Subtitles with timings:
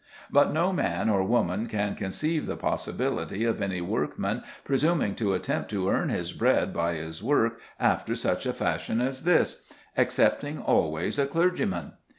[0.31, 5.69] But no man or woman can conceive the possibility of any workman presuming to attempt
[5.69, 9.61] to earn his bread by his work after such a fashion as this,
[9.95, 11.91] excepting always a clergyman.